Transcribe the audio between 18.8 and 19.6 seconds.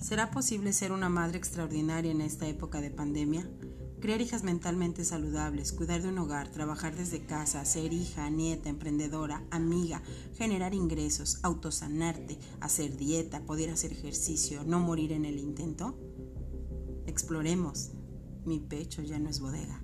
ya no es